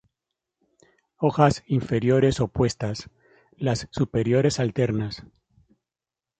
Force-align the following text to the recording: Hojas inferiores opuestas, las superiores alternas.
Hojas 1.19 1.61
inferiores 1.67 2.39
opuestas, 2.39 3.11
las 3.55 3.87
superiores 3.91 4.59
alternas. 4.59 5.23